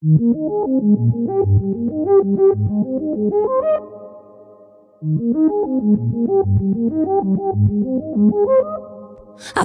[0.00, 0.06] I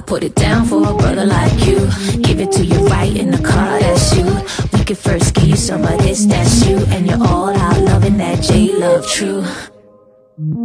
[0.04, 1.88] put it down for a brother like you.
[2.20, 4.24] Give it to you right in the car, that's you.
[4.76, 6.78] We could first give you some of this, that's you.
[6.88, 9.42] And you're all out loving that J love true.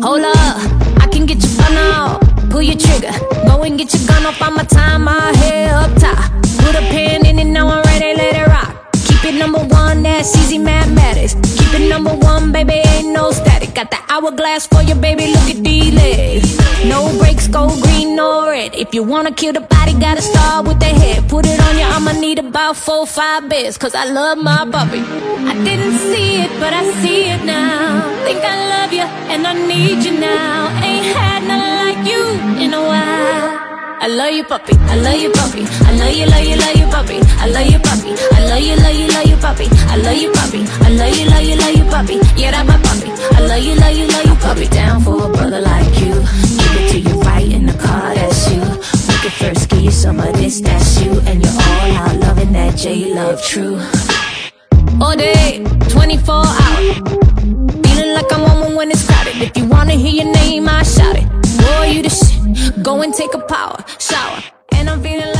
[0.01, 0.57] Hold up,
[0.99, 2.21] I can get your fun out.
[2.49, 3.11] Pull your trigger,
[3.45, 6.31] go and get your gun up on my time, my head up top.
[6.57, 8.78] Put a pin in it, now I'm ready, let it rock.
[9.21, 11.33] Keep it number one, that's easy mathematics.
[11.33, 13.75] Keep it number one, baby, ain't no static.
[13.75, 16.57] Got the hourglass for you, baby, look at these legs.
[16.85, 18.73] No brakes, go green or red.
[18.75, 21.27] If you wanna kill the body, gotta start with the head.
[21.27, 25.01] Put it on you, I'ma need about four, five beds, cause I love my puppy.
[25.01, 28.23] I didn't see it, but I see it now.
[28.23, 30.69] Think I love you, and I need you now.
[30.81, 32.23] Ain't had nothing like you
[32.63, 33.48] in a while.
[34.01, 34.73] I love you, puppy.
[34.77, 35.65] I love you, puppy.
[35.67, 37.19] I love you, love you, love you, puppy.
[37.35, 38.15] I love you, puppy.
[38.31, 39.67] I love you, love you, love you, puppy.
[39.91, 40.63] I love you, puppy.
[40.85, 42.15] I love you, love you, love you, puppy.
[42.39, 43.11] Yeah, that's my puppy.
[43.35, 44.67] I love you, love you, love you, puppy.
[44.69, 46.15] Down for a brother like you.
[46.15, 48.61] Give it to you right in the car, that's you.
[48.61, 51.19] We could first give you some of this, that's you.
[51.27, 53.81] And you're all out loving that J love true.
[55.01, 56.95] All day, 24 hours.
[57.83, 59.41] Feeling like I'm on when it's crowded.
[59.41, 61.27] If you wanna hear your name, I shout it.
[61.59, 62.38] Boy, you the shit.
[62.83, 64.43] Go and take a power shower.
[64.73, 65.38] And I'm feeling like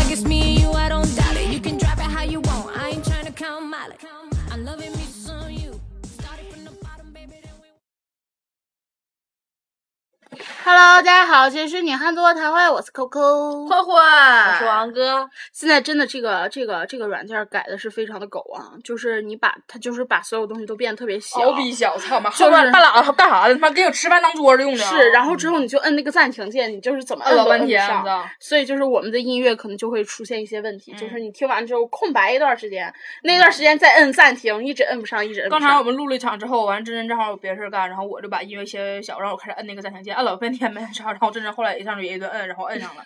[10.71, 13.67] Hello，大家好，这里是女汉子卧谈会，我是 Coco。
[13.67, 15.27] 霍霍，我是王哥。
[15.51, 22.29] 现在真的这个这个这个软件改的是非常的狗啊，就是你把它就是把所有东西都变得特别小，好逼小，操妈！
[22.29, 23.55] 就是后边半拉干啥的？
[23.55, 24.91] 他妈给我吃饭当桌子用的啊。
[24.91, 28.29] 是，然后之后你就摁那个暂停键，你就是怎么摁都摁不摁老半天。
[28.39, 35.61] 所以就是我们的音乐可能就会出现一些问题，嗯就是你听完之后空白一段时间，那段时间再摁暂停，一直摁不上，一直摁不上。
[35.61, 43.03] 刚才我们录了一场之后，完真真正好有别的事儿干，然后我就把音乐切小，然后我开始摁那个暂停键，摁老半天没摁上，然后真是后来一上去也一顿摁，然后摁上了，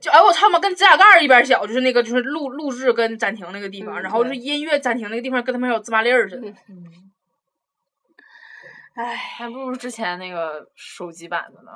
[0.00, 6.52] 就哎我操妈，跟指甲盖儿一边小，就是那个就是录录制跟暂停那个地方，嗯然后就是音乐暂停那个地方跟他们有芝麻粒儿似的。
[8.96, 11.70] 唉，还不如之前那个手机版的呢。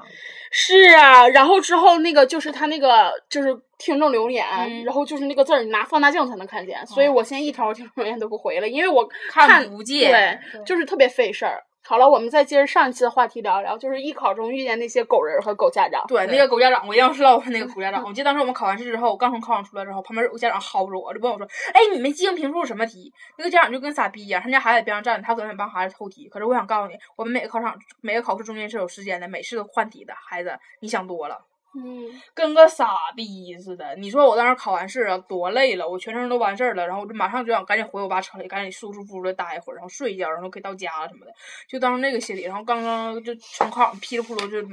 [0.51, 10.11] 是啊，然后之后那个就是他那个就是听众留言，嗯然后就是那个字儿，你拿放大镜才能看见，所以我现在一条听众留言都不回了，因为我看不见
[10.53, 11.63] 对，就是特别费事儿。
[11.87, 16.03] 好了，我们再接着上一期的话题聊一聊，就是艺考中遇见那些狗人和狗家长。
[16.09, 18.03] 对，那个狗家长，我一样是唠那个狗家长。
[18.03, 26.27] 我记得当时我们考完试之后，我刚从考场出来之后，旁边有个家长薅着我，就问我说：“哎，你们即兴评述什么题？”那个家长就跟傻逼一样，他家孩子在边上站着，他可能想帮孩子偷题。
[26.29, 30.15] 可是我想告诉你，我们每个考场每个考试中间是有时间的，每次都换题的。
[30.15, 31.45] 孩子，你想多了。
[31.77, 33.95] 嗯，跟个傻逼似的。
[33.97, 41.33] 你说我当时考完试啊，多累了，我全程都完事儿了，然后我就马上就想赶紧回我爸车里，赶紧舒舒服服的待一会儿，然后睡一觉，然后可以到家了什么的，
[41.69, 42.43] 就当时那个心理。
[42.43, 44.69] 然后刚刚就从考场噼里扑噜就。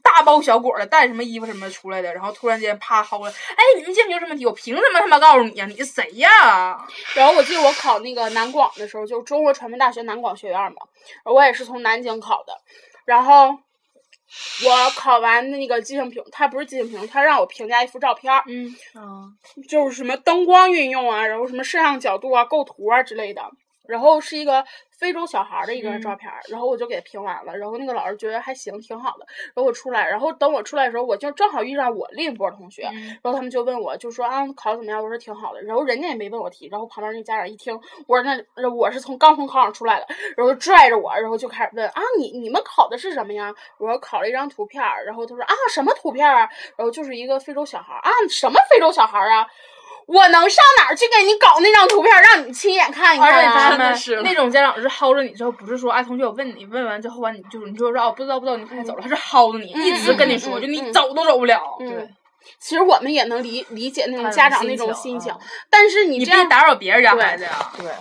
[0.00, 4.46] 大包小裹的带什么衣服什么的出来的，然后突然间啪薅了，哎，你们记不记得什么题？
[4.46, 6.78] 我凭什么他妈告诉你呀、你是谁呀、
[7.14, 10.78] 然后我记得我考那个南广的时候，就中国传媒大学南广学院嘛，
[11.24, 12.54] 我也是从南京考的，
[13.04, 13.58] 然后
[14.64, 18.74] 我考完那个即兴评，他不是即兴评，他让我评价一幅照片儿，嗯，
[19.68, 23.42] 就是什么灯光运用啊，然后什么摄像角度啊、构图啊之类的。
[23.86, 24.62] 然后是一个
[24.98, 29.24] 非洲小孩儿的一个嗯照片儿，然后我就给他评完了，然后那个老师觉得还行，挺好的。
[29.46, 35.00] 然后我出来，然后等我出来的时候，我就正好遇上我另一波同学，嗯然后他们就问我，就说啊考得怎么样？
[35.02, 35.62] 我说挺好的。
[35.62, 38.22] 然后人家也没问我题，然后旁边那家长一听，我说
[38.56, 43.54] 那我是从刚从考场出来的，然后拽着我，然后就开始问啊你你们考的是什么呀？
[43.78, 46.50] 我说考了一张图片儿，然后他说啊什么图片儿啊？
[46.76, 49.46] 然后就是一个非洲小孩儿啊什么非洲小孩儿啊？
[50.08, 53.76] 我能上哪儿去给你搞那张图片，让你亲眼看一看啊？
[54.24, 61.60] 那种家长是薅着你之后，不是说哎同学我问你，问完之后完你就你就说哦不知道不知道你快走了，他是薅着你，一直跟你说，就你走都走不了。
[61.78, 62.08] 对，
[62.58, 67.50] 其实我们也能理理解那种家长那心情种心情啊，但是你你别这样打扰别人家孩子呀。
[67.76, 67.92] 对，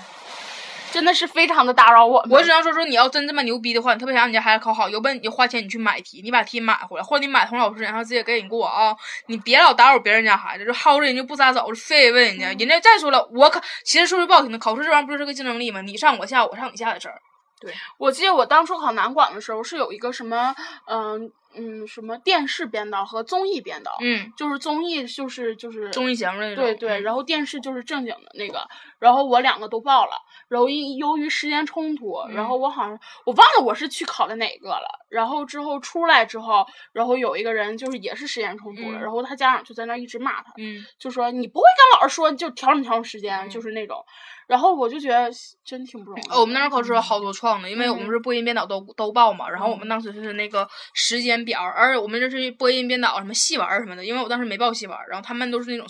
[0.92, 2.32] 真的是非常的打扰我们。
[2.32, 8.96] 我只能说说，你要真这么牛逼的话，你特别想让你家孩子考好，有本事你就花钱你去买题，你把题买回来，或者你买童老师，然后直接给你过啊！
[9.28, 12.48] 你别老打扰别人家孩子，就薅着人家不撒手，就非问人家。
[12.48, 15.82] 人家再说了，我考，其实说句不好听的，考试这玩意儿不就是个竞争力吗？
[15.82, 17.22] 你上我下，我上你下的事儿。
[17.60, 20.54] 对我记得我当初考南广的时候是有一个什么，
[20.86, 26.64] 嗯嗯，什么电视编导和综艺编导，嗯，就是综艺就是就是综艺节目那种。
[26.64, 27.04] 对对，嗯。
[27.04, 28.68] 然后电视就是正经的那个，
[29.00, 30.12] 然后我两个都报了，
[30.48, 39.02] 然后因由于时间冲突，然后我好像我忘了我是去考的哪个了，然后之后出来之后，然后有一个人就是也是时间冲突了，嗯。
[39.02, 44.04] 然后他家长就在那儿一直骂他，嗯，就说你不会跟老师说就调整调整时间，就是那种。
[44.48, 45.30] 然后我就觉得
[45.66, 46.28] 真挺不容易。
[46.30, 48.12] 哦，我们那时候考试好多创的，因为我们嗯。
[48.12, 55.88] 是播音编导都都报嘛，然后我们当时是那个时间表，而且我们这是播音编导什么戏文什么的，因为我当时没报戏文，然后他们都是那种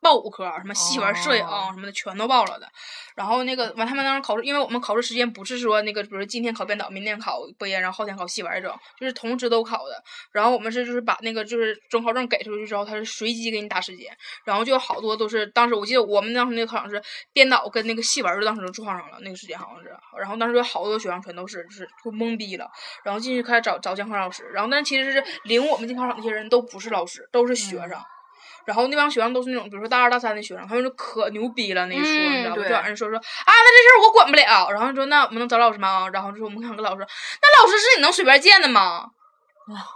[0.00, 2.66] 报五科，什么戏文、摄影哦什么的全都报了的。
[3.14, 10.02] 然后那个完，他们当时考试，因为我们考试时间不是说那个，比如说今天考编导，明天考播音，然后后天考戏文这种，就是同时都考的。
[10.32, 17.00] 然后我们是就是把那个就是准考证给出去之后，他是随机给你打时间，然后就有好多都是当时我记得我们当时那个考场是
[17.32, 22.68] 编导跟那个戏文儿当时都撞上了，那个时间好像是，然后当时有好多学生全都是就是就懵逼了，
[23.04, 27.98] 然后进去开始找找监考老师，然后但其实是领我们进考场那些人都不是老师，都是学生。
[28.66, 32.62] 然后那帮学生都是那种，比如说大二大三的学生，他们就可牛逼了，那一说、嗯你知道吧？
[32.62, 34.70] 就往人说说啊，那这事儿我管不了。
[34.70, 36.08] 然后说那我们能找老师吗？
[36.12, 37.06] 然后就说我们想跟老师，
[37.42, 39.06] 那老师是你能随便见的吗？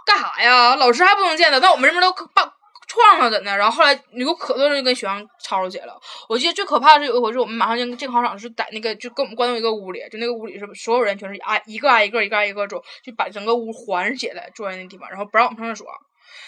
[0.05, 0.75] 干啥呀？
[0.75, 2.43] 老师还不能见的，那我们这边都把
[2.89, 3.55] 撞上怎的？
[3.55, 5.95] 然后后来有可多人就跟学生吵吵起来了。
[6.27, 15.87] 我记得最可怕的是有一回是我们马上进进考场是在那个就跟我们关到一个屋里，就那个屋里是所有人全是挨一个挨一个一个挨一个走，就把整个屋环起来坐在那地方，然后不让我们上厕所。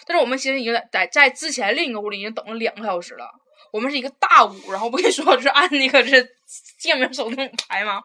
[0.05, 3.29] 但是我们其实已经在在之前另一个屋里已经等了两个小时了。
[3.71, 6.35] 我们是一个大屋，然后我跟你说，就是按那个是
[6.77, 8.01] 进门手那种排嘛，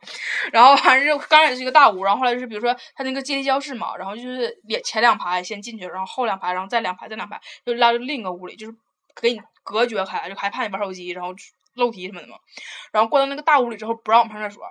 [0.52, 8.74] 然后还是刚开始是一个大屋，然后后来就是比如说他那个阶梯教室嘛，然后就是连前两排先进去，然后后两排，然后再两排再两排，就拉到另一个屋里，就是
[9.20, 11.34] 给你隔绝开，就还怕你玩手机，然后
[11.74, 12.36] 漏题什么的嘛。
[12.92, 14.64] 然后关到那个大屋里之后，不让我们上厕所。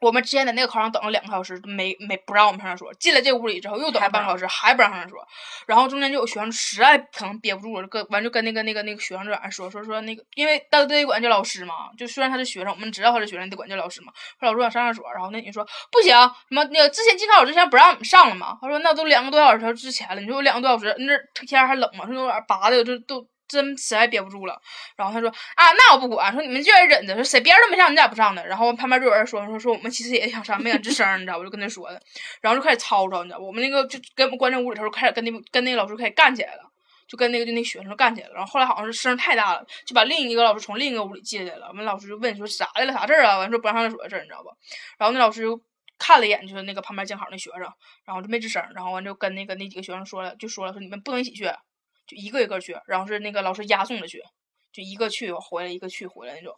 [0.00, 2.94] 我们之前在那个考场等了两个小时，没没不让我们上厕所。
[2.94, 5.18] 进了这屋里之后，又等了半个小时，还不让上厕所。
[5.66, 14.12] 然后中间就有学生实在可能憋不住了，就跟完就跟那个那个那个学生就在那说说说那个，因为都得管叫老师嘛，就虽然他是学生，我们知道他是学生，得管叫老师嘛。
[14.38, 18.56] 说老师想上厕所，然后那女的说不行，什么那个之前进考场之前不让我们上了嘛？
[18.60, 23.26] 他说那都两个多小时之前了，你说我两个多小时，那天还冷嘛，说那有点拔的，就都。
[23.48, 24.60] 真实在憋不住了，
[24.94, 28.46] 然后他说啊，那我不管，说你们就愿意忍着，说谁别人都没上，你咋不上呢？
[28.46, 31.38] 然后旁边就有人说说说我们其实也想上，没敢吱声，你知道吧？
[31.38, 32.00] 我就跟他说的，
[32.40, 33.44] 然后就开始吵吵，你知道吧？
[33.44, 36.62] 我们那个就跟我们关在屋里头，开始跟那跟那个老师开始干起来了，
[37.06, 38.34] 就跟那个就那学生干起来了。
[38.34, 41.68] 然后后来好像是声太大了，就把另一个老师从另一个屋里接来了。
[41.68, 42.92] 我们老师就问说咋的了？
[42.92, 43.38] 啥事儿啊？
[43.38, 44.50] 完说不让上厕所的事儿，你知道吧？
[44.98, 45.60] 然后那老师就
[45.98, 47.62] 看了一眼，就是那个旁边监考那学生，
[48.04, 51.50] 然后就没吱声，然后完就跟那个那几个学生说了，就说了说你们不能一起去。
[52.08, 54.22] 就一个一个去，然后是那个老师押送着去，
[54.72, 56.52] 就一个去回来，一个去回来那种。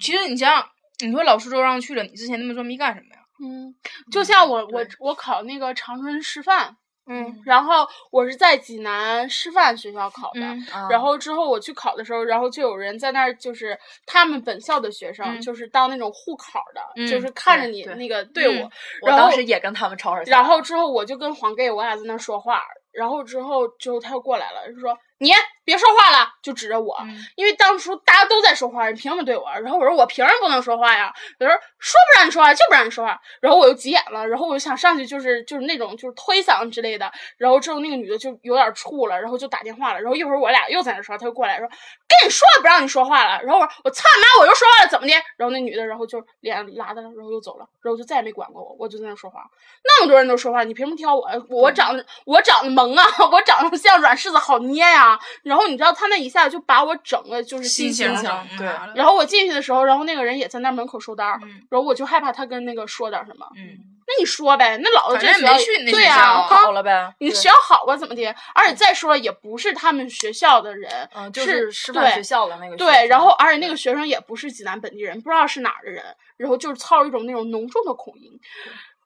[0.00, 0.68] 其实你想想，
[1.08, 3.20] 你说老师都让去了，你之前那么装逼干什么呀？
[3.42, 3.74] 嗯，
[4.10, 6.76] 就像我我我考那个长春师范，
[7.08, 10.40] 嗯然后我是在济南师范学校考的。
[10.40, 18.62] 嗯啊然后之后我去考的时候，然后就有人在那儿，就是他们本校的学生，嗯就是当那种护考的，嗯就是看着你那个队伍。
[18.64, 18.70] 嗯
[19.02, 22.62] 我然后当时也跟他们吵吵架，然后之后我就跟黄 gay 我俩在那儿说话，
[22.96, 25.32] 然后之后就他又过来了，就说你
[25.64, 29.50] 别说话了，就指着我，嗯因为当初大家都在说话，你凭什么对我？
[29.60, 31.12] 然后我说我凭什么不能说话呀？
[31.38, 45.12] 有人说不让你说话就不让你说话，然后我又急眼了，然后我就想上去就是就是那种就是推搡之类的，然后之后那个女的就有点怵了，然后就打电话了，然后一会儿我俩又在那说，她就过来说跟你说了不让你说话了，然后我说我操你妈我又说话了怎么的？
[45.36, 49.42] 然后那女的然后就脸拉的，然后又走了，然后就再也没管过我，我就在那说话。
[49.82, 51.28] 那么多人都说话，你凭什么挑我？
[51.48, 55.05] 我长得我长得萌啊， 我长得像软柿子好捏呀、
[55.42, 63.46] 然后你知道他那一下就把我整个就是心情情对然后我进去的时候，然后那个人也在那门口收单儿，嗯然后我就害怕他跟那个说点什么。
[63.56, 63.76] 嗯，
[64.06, 68.34] 那你说呗，那老子反正这学校没去那对呀、好了呗，你学校好啊，怎么的？
[68.54, 76.02] 而且再说了，也不是他们学校的人，嗯，就是师范学校的那个学对，然后而且那个学生也不是济南本地人，不知道是哪儿的人，
[76.36, 78.38] 然后就是操一种那种浓重的口音。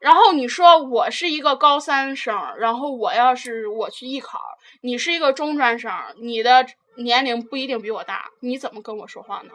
[0.01, 4.41] 然后你说我是一个高三生，然后我要是我去艺考，
[4.81, 6.67] 你是一个中专生，你的
[6.97, 9.53] 年龄不一定比我大，你怎么跟我说话呢？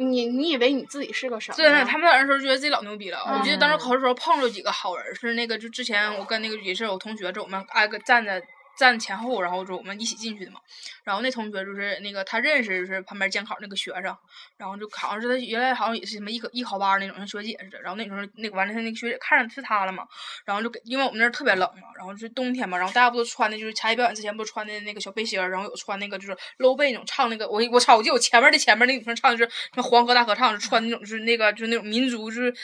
[0.00, 3.18] 你你以为你自己是个什么真的，他们那时候觉得自己老牛逼了。
[3.18, 8.42] 我记得当时嗯考试的时候碰着几个好人，是那个就之前我跟那个也是我同学，就我们挨个站在
[8.76, 10.60] 站前后，然后就我们一起进去的嘛。
[11.02, 14.16] 然后那同学就是那个他认识就是旁边监考那个学生，
[14.56, 17.80] 然后就好像是他原来好像也是什么艺考艺考班那种，像学姐似的。
[17.80, 20.06] 然后那时候那个完了，他那个学姐看上是他了嘛，
[20.44, 32.54] 然后就给因为我们那儿特别冷嘛，然后是冬天嘛，然后大家不都穿的就是才艺表演之前不穿的那个小背心儿，然后有穿那个就是露背那种唱那个我我操，我记得我前面的前面那女生唱的是什么黄河大合唱，是穿那种就是那个就是那种民族就是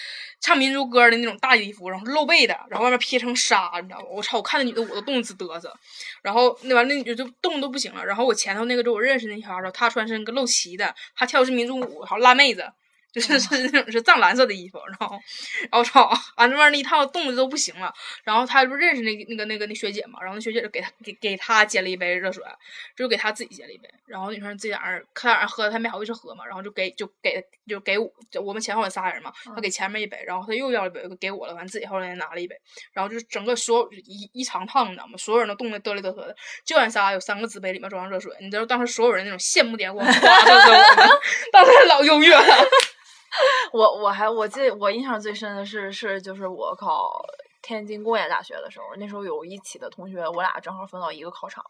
[0.41, 4.07] 唱民族歌的那种大衣服，然后露背的，然后外面披成纱，你知道吧？
[4.11, 5.77] 我操，我看那女的我都冻直嘚瑟，
[6.23, 12.65] 然后那完了那女的就动都不行了，然后我前头那个就我认识那小孩儿，她穿身个露脐的，她跳的是民族舞，好辣妹子。
[13.13, 15.19] 就是是那种是藏蓝色的衣服，然后，
[15.71, 17.93] 然后操，俺这边那一套冻的都不行了。
[18.23, 22.43] 然后他不认识那个那个那个那学姐嘛，然后那学姐就给他给给他接了一杯热水，
[22.97, 23.89] 就给他自己接了一杯。
[24.07, 32.57] 然后女生自己在那儿看哪喝，他没好意思喝嘛，然后就给就给就给我就我们前后有仨人嘛，他给前面一杯，然后他又要了一杯给我了，完自己后来拿了一杯，
[32.93, 35.15] 然后就是整个所有一一长趟，你知道吗？
[35.17, 40.07] 所有人都冻得嘚里嘚瑟的，就俺仨有三个纸杯里面装上热水，你知道当时所有人那种羡慕眼光，
[41.53, 42.43] 当时老优越了。
[43.73, 47.11] 我我还我记得我印象最深的是是就是我考
[47.63, 51.65] 天津工业大学的时候，那时候有一起的同学，我俩正好分到一个考场，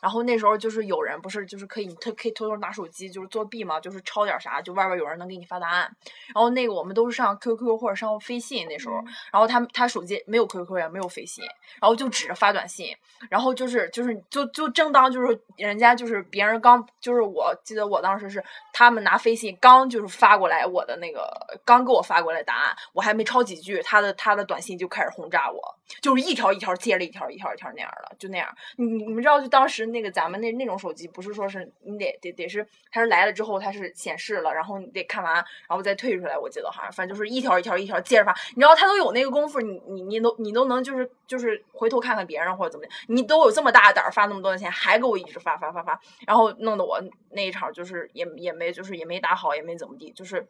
[0.00, 5.94] 然后那时候就是有人不是就是可以特可以偷偷拿手机就是作弊嘛，就是抄点啥，就外边有人能给你发答案。
[6.34, 8.94] 然后那个我们都是上 QQ 或者上飞信那时候，
[9.32, 11.44] 然后他他手机没有 QQ 也没有飞信，
[11.80, 12.96] 然后就指着发短信，
[13.28, 21.28] 然后就是就是就就正当就是人家就是别人刚就是我记得我当时是他们拿飞信刚就是发过来我的那个
[21.64, 25.60] 刚给我发过来答案，我还没抄几句，他的他的短信就开始轰轰炸我，
[26.00, 28.48] 就是一条一条接着一条一条一条那样的，就那样。
[28.76, 50.46] 你你们知道就当时那个咱们那那种手机不是说是你得得得是它是来了之后它是显示了，然后你得看完然后再退出来，我记得好像反正就是一条一条一条接着发，你知道他都有那个功夫，你你你都你都能就是就是回头看看别人或者怎么的，你都有这么大的胆儿发那么多的钱，还给我一直发发发发，然后弄得我那一场就是也也没就是也没打好，也没怎么地，就是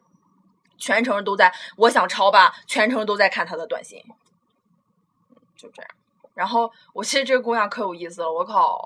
[0.77, 3.99] 全程都在我想抄吧，全程都在看他的短信，
[5.57, 5.91] 就这样。
[6.33, 8.77] 然后我其实这个姑娘可有意思了，我靠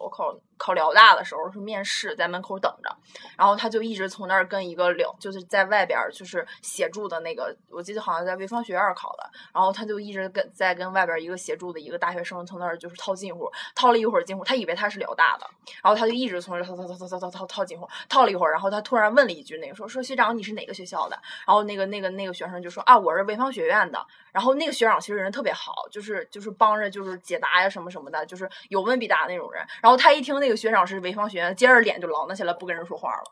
[0.00, 2.96] 我靠考辽大的时候是面试，在门口等着，
[3.36, 15.46] 然后他就一直从那儿跟一个辽就是在外边就是协助的那个，我记得好像在潍坊学院考的，然后他就一直跟在跟外边一个协助的一个大学生从那儿就是套近乎，套了一会儿近乎，他以为他是辽大的，
[15.82, 21.20] 然后他就一直从那儿套套套套套套套近乎，套了一会儿，然后他突然问了一句那个说说学长你是哪个学校的？
[21.46, 29.64] 然后那个那个那个学生就说啊我是潍坊学院的，然后那个学长其实人特别好，就是就是帮着就是解答呀什么什么的，就是有问必答那种人。
[29.80, 33.22] 然后他一听那个学长是潍坊学院，接着脸就狼狈起来，不跟人说话了。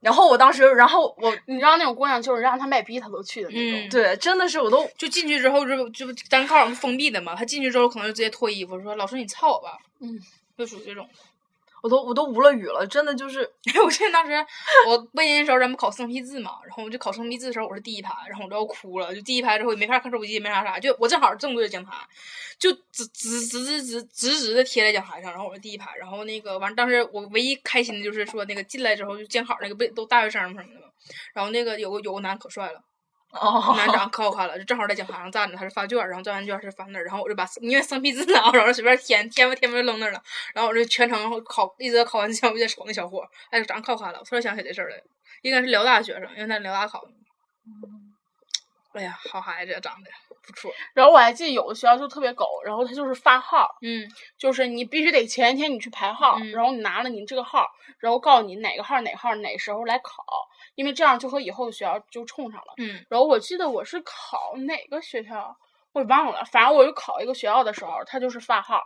[0.00, 3.80] 然后我当时，然后我 你知道那种姑娘就是让她卖逼她都去的那种。
[3.80, 10.18] 嗯对，真的是我都就进去之后，就就咱考场是封闭的嘛，她进去之后可能就直接脱衣服，说老师你操我吧，嗯，
[10.56, 11.06] 就属于这种。
[11.82, 13.40] 我都我都无了语了，真的就是
[13.84, 14.32] 我记得当时
[14.86, 21.92] 我背音的时候，咱们考生僻字嘛，然后我就考生僻字的时候，我是第一排，然后我都要哭了，就第一排之后也没法看手机，没啥啥，就我正好正对着讲台，
[22.58, 30.86] 就直直直直直直直的贴在讲台上，然后我是第一排，然后那个完，当时我唯一开心的就是说那个进来之后就监考那个不都大学生什么的嘛，
[31.32, 32.82] 然后那个有个有个男可帅了。
[33.32, 40.20] 哦男长可好看了，就正好在讲台上站着，他是发卷儿，然后交完卷儿是发那儿，然后我就把因为生僻字呢， 然后随便填填吧填吧就扔那儿了，
[40.54, 45.00] 然后我就全程考一直考完之后我就在瞅那小伙儿，哎，长得可好看了，我突然想起这事儿来，
[45.42, 47.10] 应该是辽大学生，因为他辽大考的。
[48.92, 50.10] 哎呀，好孩子，长得
[50.42, 50.72] 不错。
[50.94, 57.66] 然后我还记得有的学校就特别狗，然后他就是发号，嗯就是你必须得前一天你去排号，嗯然后你拿了你这个号，
[57.98, 60.24] 然后告诉你哪个号哪个号哪时候来考，
[60.74, 62.74] 因为这样就和以后的学校就冲上了。
[62.78, 65.56] 嗯然后我记得我是考哪个学校，
[65.92, 68.82] 我也忘了，反正我就考一个学校的时候，他就是发号。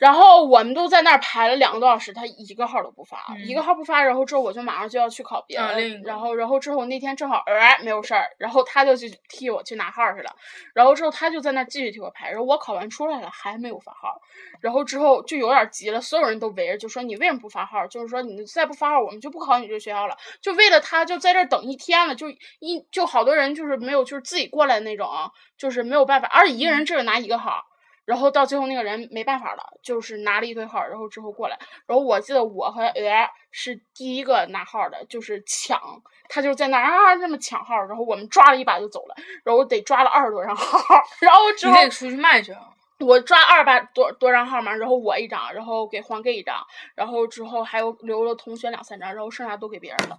[0.00, 10.34] 然后我们都在那儿排了两个多小时，他一个号都不发，一个号不发，然后之后我就马上就要去考别的，然后然后之后那天正好呃没有事儿，然后他就去替我去拿号去了，
[10.72, 14.18] 然后之后他就在那儿继续替我排，然后我考完出来了还没有发号，
[14.62, 17.86] 然后之后就有点急了，所有人都围着就说你为什么不发号？
[17.88, 20.16] 就是说你再不发号，我们就不考你这个学校了。
[20.40, 22.30] 就为了他，就在这儿等一天了，就
[22.60, 27.66] 一就好多人就是没有就是自己过来那种啊，就是没有办法，而且一个人只有拿一个号。
[28.04, 35.80] 然后到最后那个人没办法了，就是拿了一堆号，然后之后过来，然后我记得我和呃是第一个拿号的，就是抢，
[36.28, 39.14] 他就在那儿啊那么抢号，然后我们抓了一把就走了，
[39.44, 40.78] 然后得抓了二十多张号，
[41.20, 42.62] 然后之后你得出去卖去啊。
[42.98, 46.62] 我抓二百多多张号嘛，然后我一张，然后给黄给一张，
[46.94, 50.18] 然后之后还有留了同学两三张，然后剩下都给别人了。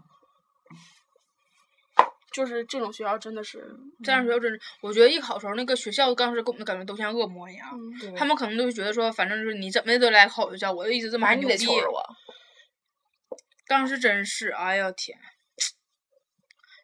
[2.31, 7.69] 就是这种学校真的是，这样学校真是，我觉得艺考时候那个学校当时给我们的感觉都像恶魔一样，
[8.03, 12.03] 嗯，他们可能都是觉得说，反正就是你怎么的都来考学校，我就一直这么反正你得牛逼求着我。
[13.67, 15.17] 当时真是，哎呀天，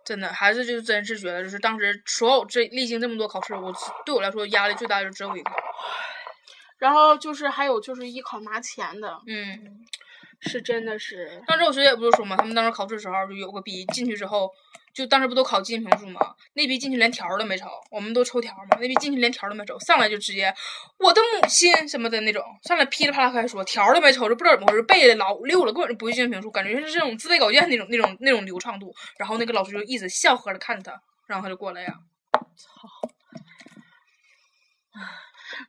[0.06, 3.74] 真的还是就真是觉得，就是当时所有这历经这么多考试，我
[4.06, 5.52] 对我来说压力最大的就只有一个，
[6.78, 9.86] 然后就是还有就是艺考拿钱的，嗯，
[10.40, 14.52] 是真的是，当时我学姐不是说嘛，他们当时考试时候就有个逼进去之后，
[14.94, 16.20] 就当时不都考进评书吗？
[16.54, 20.54] 那逼进去连条儿都没瞅，我们都抽条儿嘛，那逼进去连条儿都没瞅，上来就直接
[21.00, 28.94] 我的母亲什么的那种，上来噼里啪啦开始说，条儿都没瞅，就不知道怎么回事，背的老溜了，根本就不会进行评述，感觉是这种自备稿件那种那种那种流畅度。
[29.18, 31.94] 然后那个老师就一直笑呵的看着他，然后他就过来呀，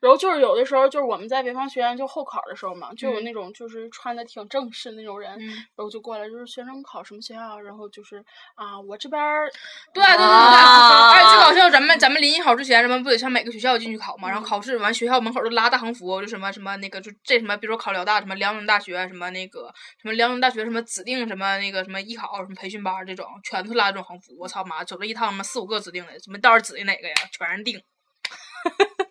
[0.00, 8.25] 然后就是有的时候，就是我们在潍坊学院就候考的时候嘛，就有嗯那种就是穿的挺正式那种人，嗯然后就过来就是学生考什么学校，然后就是
[8.55, 9.50] 啊，我这边儿
[9.93, 14.28] 对对对对对，啊哎，最搞笑，咱们咱们临近考之前，咱们不得上每个学校进去考嘛？
[14.28, 24.37] 然后考试完，学校门口都拉大横幅，就什么什么那个，就这什么，比如说考辽大，什么辽宁大学，什么那个什么辽宁大学什么指定什么那个什么艺考什么培训班儿这种，全都拉这种横幅。
[24.38, 27.14] 我操妈，走了一趟他妈四五个指定的，怎么到底指定哪个呀？
[27.33, 27.83] 全是定。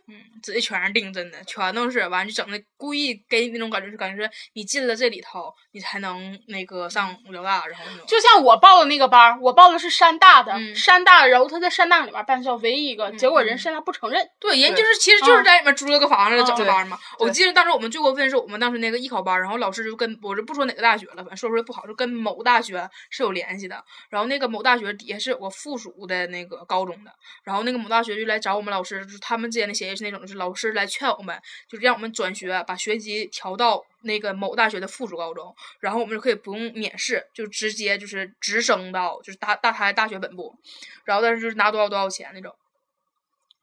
[0.07, 8.05] 嗯，指的全是定，真的全都是完，就整的故意给你那种感觉，是感觉是你进了这里头，你才能那个上辽大，然后那种。
[8.07, 14.25] 就像我报的那个班，我报的是山大的，嗯山大，然后他在山大里面办校唯一一个，结果人嗯山大不承认。
[14.39, 16.97] 对，人就是其实就是在里面租了个房子整的班嘛。
[17.19, 23.83] 我记得当时我们最过分是我们当时那个艺考班，然后老师就跟我就不说哪个大学了，反正说出来不好，就跟某大学是有联系的。
[24.09, 27.11] 然后那个某大学底下是有个附属的那个高中的，
[27.43, 31.37] 然后那个某大学就来找我们老师，就是他们之间的协议是那种，就是老师来劝我们，
[31.67, 40.55] 就是让我们转学，把学籍调到那个某大学的附属高中，然后我们就可以不用免试，就直接就是直升到就是大大台大学本部，
[41.03, 42.55] 然后但是就是拿多少多少钱那种。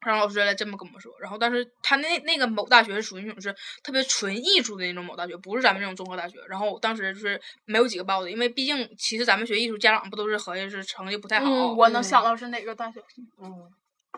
[0.05, 3.51] 然后老师来这么跟我们说，然后但是他那那个某大学是属于那种是
[3.81, 6.37] 特别纯艺术的那种某大学，不是咱们这种综合大学。
[6.47, 13.01] 然后当时就是没有几个报的，因为毕竟其实咱们学艺术，家长不都是合计是成绩不太好，嗯，我能嗯想到是哪个大学。
[13.41, 13.67] 嗯，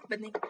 [0.10, 0.42] 问那个。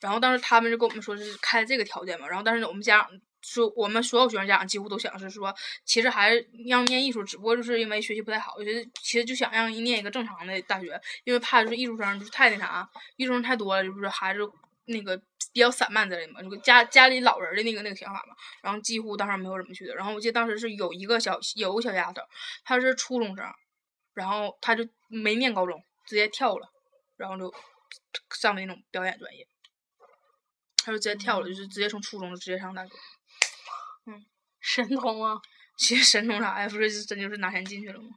[0.00, 3.10] 然后当时他们就跟我们说是开这个条件嘛，然后但是我们家长
[3.42, 14.40] 说，我们所有学生家长几乎都想是说，其实还是让念艺术，只不过就是因为学习不太好，我觉得其实就想让念一个正常的大学，因为怕就是艺术生就是太那啥，艺术生太多了，就是孩子
[14.86, 15.16] 那个
[15.52, 19.94] 比较散漫之类的嘛，就家家里老人的那个那个想法嘛，然后几乎当时没有怎么去的。
[19.94, 22.20] 然后我记得当时是有一个小有个小丫头，
[22.64, 23.44] 她是初中生，
[24.12, 26.68] 然后她就没念高中，直接跳了，
[27.16, 27.52] 然后就
[28.38, 29.46] 上的那种表演专业。
[30.84, 32.92] 她就直接跳了，就是直接从初中就直接上大学。
[34.06, 34.24] 嗯
[34.60, 35.40] 神童啊！
[35.76, 36.68] 其实神童啥呀？
[36.68, 38.08] 不是真就是拿钱进去了吗？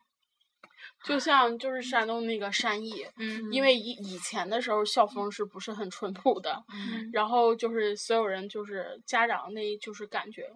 [1.06, 10.50] 就像就是山东那个山艺，嗯，因为以以前的时候校风是不是很淳朴的，嗯然后就是所有人就是家长那就是感觉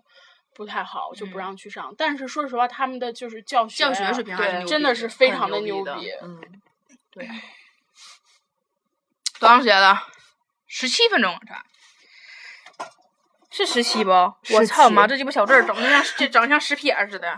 [0.54, 1.94] 不太好，就不嗯让去上。
[1.98, 6.12] 但是说实话，他们的就是教学教学啊水平还是对真的是非常的牛逼。
[6.22, 6.42] 嗯，
[7.12, 7.28] 对，
[9.40, 10.02] 多长时间了？
[10.66, 11.62] 十七分钟了才。
[13.58, 14.12] 是十七不？
[14.12, 15.08] 我操妈！
[15.08, 17.36] 这鸡巴小字儿整的像这整得像十撇似的。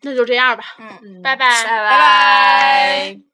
[0.00, 3.33] 那就这样吧，嗯，拜拜拜拜。